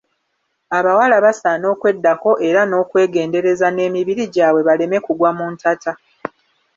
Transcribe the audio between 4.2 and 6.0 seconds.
gyabwe baleme kugwa mu ntata.